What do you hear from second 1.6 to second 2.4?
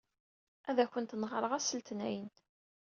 Letnayen.